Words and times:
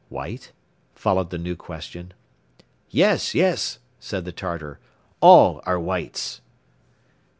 (White?)" 0.09 0.51
followed 0.95 1.29
the 1.29 1.37
new 1.37 1.55
question. 1.55 2.13
"Yes, 2.89 3.35
yes," 3.35 3.77
said 3.99 4.25
the 4.25 4.31
Tartar, 4.31 4.79
"all 5.19 5.61
are 5.63 5.79
Whites." 5.79 6.41